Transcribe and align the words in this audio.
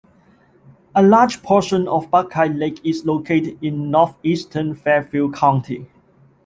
A 0.95 1.03
large 1.03 1.43
portion 1.43 1.87
of 1.87 2.09
Buckeye 2.09 2.47
Lake 2.47 2.83
is 2.83 3.05
located 3.05 3.59
in 3.63 3.91
northeastern 3.91 4.73
Fairfield 4.73 5.35
County. 5.35 5.91